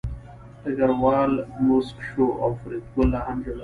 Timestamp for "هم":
3.25-3.37